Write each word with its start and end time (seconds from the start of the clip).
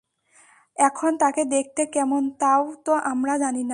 এখন 0.77 1.11
তাকে 1.17 1.41
দেখতে 1.47 1.81
কেমন 1.93 2.23
তাও 2.37 2.63
তো 2.85 2.91
আমরা 3.11 3.33
জানি 3.37 3.61
না। 3.63 3.69